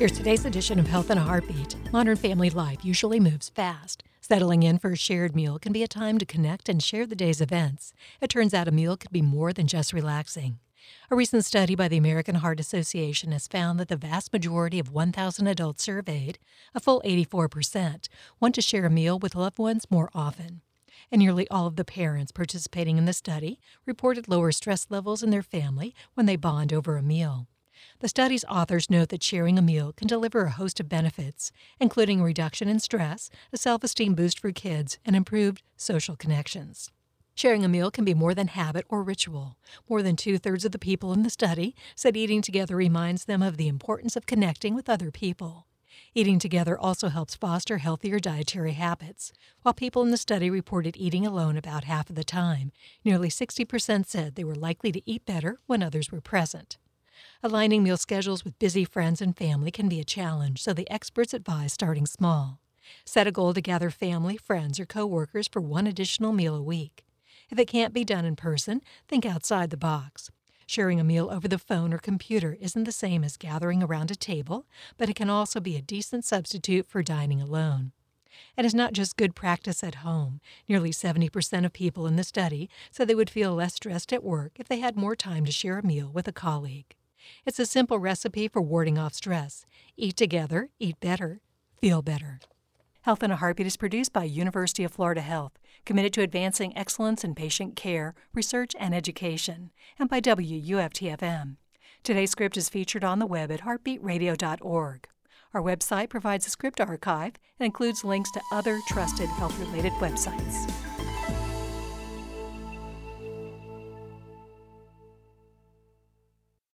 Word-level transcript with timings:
Here's 0.00 0.12
today's 0.12 0.46
edition 0.46 0.78
of 0.78 0.86
Health 0.86 1.10
in 1.10 1.18
a 1.18 1.20
Heartbeat. 1.20 1.76
Modern 1.92 2.16
family 2.16 2.48
life 2.48 2.86
usually 2.86 3.20
moves 3.20 3.50
fast. 3.50 4.02
Settling 4.22 4.62
in 4.62 4.78
for 4.78 4.92
a 4.92 4.96
shared 4.96 5.36
meal 5.36 5.58
can 5.58 5.74
be 5.74 5.82
a 5.82 5.86
time 5.86 6.16
to 6.16 6.24
connect 6.24 6.70
and 6.70 6.82
share 6.82 7.06
the 7.06 7.14
day's 7.14 7.42
events. 7.42 7.92
It 8.18 8.30
turns 8.30 8.54
out 8.54 8.66
a 8.66 8.70
meal 8.70 8.96
could 8.96 9.12
be 9.12 9.20
more 9.20 9.52
than 9.52 9.66
just 9.66 9.92
relaxing. 9.92 10.58
A 11.10 11.16
recent 11.16 11.44
study 11.44 11.74
by 11.74 11.86
the 11.86 11.98
American 11.98 12.36
Heart 12.36 12.60
Association 12.60 13.30
has 13.32 13.46
found 13.46 13.78
that 13.78 13.88
the 13.88 13.96
vast 13.96 14.32
majority 14.32 14.78
of 14.78 14.90
1,000 14.90 15.46
adults 15.46 15.82
surveyed, 15.82 16.38
a 16.74 16.80
full 16.80 17.02
84%, 17.04 18.08
want 18.40 18.54
to 18.54 18.62
share 18.62 18.86
a 18.86 18.90
meal 18.90 19.18
with 19.18 19.34
loved 19.34 19.58
ones 19.58 19.84
more 19.90 20.08
often. 20.14 20.62
And 21.12 21.18
nearly 21.18 21.46
all 21.50 21.66
of 21.66 21.76
the 21.76 21.84
parents 21.84 22.32
participating 22.32 22.96
in 22.96 23.04
the 23.04 23.12
study 23.12 23.60
reported 23.84 24.28
lower 24.28 24.50
stress 24.50 24.86
levels 24.88 25.22
in 25.22 25.28
their 25.28 25.42
family 25.42 25.94
when 26.14 26.24
they 26.24 26.36
bond 26.36 26.72
over 26.72 26.96
a 26.96 27.02
meal. 27.02 27.48
The 28.00 28.08
study's 28.08 28.46
authors 28.46 28.88
note 28.88 29.10
that 29.10 29.22
sharing 29.22 29.58
a 29.58 29.62
meal 29.62 29.92
can 29.92 30.08
deliver 30.08 30.44
a 30.44 30.50
host 30.50 30.80
of 30.80 30.88
benefits, 30.88 31.52
including 31.78 32.22
a 32.22 32.24
reduction 32.24 32.66
in 32.66 32.80
stress, 32.80 33.28
a 33.52 33.58
self 33.58 33.84
esteem 33.84 34.14
boost 34.14 34.40
for 34.40 34.52
kids, 34.52 34.98
and 35.04 35.14
improved 35.14 35.60
social 35.76 36.16
connections. 36.16 36.90
Sharing 37.34 37.62
a 37.62 37.68
meal 37.68 37.90
can 37.90 38.06
be 38.06 38.14
more 38.14 38.34
than 38.34 38.48
habit 38.48 38.86
or 38.88 39.02
ritual. 39.02 39.58
More 39.86 40.02
than 40.02 40.16
two 40.16 40.38
thirds 40.38 40.64
of 40.64 40.72
the 40.72 40.78
people 40.78 41.12
in 41.12 41.24
the 41.24 41.28
study 41.28 41.74
said 41.94 42.16
eating 42.16 42.40
together 42.40 42.74
reminds 42.74 43.26
them 43.26 43.42
of 43.42 43.58
the 43.58 43.68
importance 43.68 44.16
of 44.16 44.24
connecting 44.24 44.74
with 44.74 44.88
other 44.88 45.10
people. 45.10 45.66
Eating 46.14 46.38
together 46.38 46.78
also 46.78 47.10
helps 47.10 47.34
foster 47.34 47.78
healthier 47.78 48.18
dietary 48.18 48.72
habits. 48.72 49.30
While 49.60 49.74
people 49.74 50.02
in 50.02 50.10
the 50.10 50.16
study 50.16 50.48
reported 50.48 50.96
eating 50.96 51.26
alone 51.26 51.58
about 51.58 51.84
half 51.84 52.08
of 52.08 52.16
the 52.16 52.24
time, 52.24 52.72
nearly 53.04 53.28
60% 53.28 54.06
said 54.06 54.36
they 54.36 54.44
were 54.44 54.54
likely 54.54 54.90
to 54.90 55.02
eat 55.04 55.26
better 55.26 55.58
when 55.66 55.82
others 55.82 56.10
were 56.10 56.22
present. 56.22 56.78
Aligning 57.42 57.82
meal 57.82 57.96
schedules 57.96 58.44
with 58.44 58.58
busy 58.58 58.84
friends 58.84 59.22
and 59.22 59.34
family 59.34 59.70
can 59.70 59.88
be 59.88 59.98
a 59.98 60.04
challenge, 60.04 60.60
so 60.60 60.74
the 60.74 60.90
experts 60.90 61.32
advise 61.32 61.72
starting 61.72 62.04
small. 62.04 62.60
Set 63.06 63.26
a 63.26 63.32
goal 63.32 63.54
to 63.54 63.62
gather 63.62 63.88
family, 63.88 64.36
friends, 64.36 64.78
or 64.78 64.84
coworkers 64.84 65.48
for 65.48 65.62
one 65.62 65.86
additional 65.86 66.32
meal 66.32 66.54
a 66.54 66.62
week. 66.62 67.06
If 67.48 67.58
it 67.58 67.66
can't 67.66 67.94
be 67.94 68.04
done 68.04 68.26
in 68.26 68.36
person, 68.36 68.82
think 69.08 69.24
outside 69.24 69.70
the 69.70 69.78
box. 69.78 70.30
Sharing 70.66 71.00
a 71.00 71.04
meal 71.04 71.30
over 71.30 71.48
the 71.48 71.58
phone 71.58 71.94
or 71.94 71.98
computer 71.98 72.58
isn't 72.60 72.84
the 72.84 72.92
same 72.92 73.24
as 73.24 73.38
gathering 73.38 73.82
around 73.82 74.10
a 74.10 74.16
table, 74.16 74.66
but 74.98 75.08
it 75.08 75.16
can 75.16 75.30
also 75.30 75.60
be 75.60 75.76
a 75.76 75.82
decent 75.82 76.26
substitute 76.26 76.86
for 76.88 77.02
dining 77.02 77.40
alone. 77.40 77.92
And 78.54 78.66
it's 78.66 78.74
not 78.74 78.92
just 78.92 79.16
good 79.16 79.34
practice 79.34 79.82
at 79.82 79.96
home. 79.96 80.42
Nearly 80.68 80.90
70% 80.90 81.64
of 81.64 81.72
people 81.72 82.06
in 82.06 82.16
the 82.16 82.22
study 82.22 82.68
said 82.90 83.08
they 83.08 83.14
would 83.14 83.30
feel 83.30 83.54
less 83.54 83.76
stressed 83.76 84.12
at 84.12 84.22
work 84.22 84.60
if 84.60 84.68
they 84.68 84.80
had 84.80 84.94
more 84.94 85.16
time 85.16 85.46
to 85.46 85.52
share 85.52 85.78
a 85.78 85.86
meal 85.86 86.10
with 86.12 86.28
a 86.28 86.32
colleague. 86.32 86.94
It's 87.46 87.58
a 87.58 87.66
simple 87.66 87.98
recipe 87.98 88.48
for 88.48 88.62
warding 88.62 88.98
off 88.98 89.14
stress. 89.14 89.64
Eat 89.96 90.16
together, 90.16 90.70
eat 90.78 91.00
better, 91.00 91.40
feel 91.80 92.02
better. 92.02 92.40
Health 93.02 93.22
in 93.22 93.30
a 93.30 93.36
Heartbeat 93.36 93.66
is 93.66 93.78
produced 93.78 94.12
by 94.12 94.24
University 94.24 94.84
of 94.84 94.92
Florida 94.92 95.22
Health, 95.22 95.52
committed 95.86 96.12
to 96.14 96.22
advancing 96.22 96.76
excellence 96.76 97.24
in 97.24 97.34
patient 97.34 97.74
care, 97.74 98.14
research, 98.34 98.74
and 98.78 98.94
education, 98.94 99.70
and 99.98 100.08
by 100.10 100.20
WUFTFM. 100.20 101.56
Today's 102.02 102.30
script 102.30 102.56
is 102.56 102.68
featured 102.68 103.04
on 103.04 103.18
the 103.18 103.26
web 103.26 103.50
at 103.50 103.62
heartbeatradio.org. 103.62 105.08
Our 105.52 105.62
website 105.62 106.10
provides 106.10 106.46
a 106.46 106.50
script 106.50 106.80
archive 106.80 107.32
and 107.58 107.66
includes 107.66 108.04
links 108.04 108.30
to 108.32 108.40
other 108.52 108.78
trusted 108.88 109.28
health 109.30 109.58
related 109.58 109.92
websites. 109.94 110.99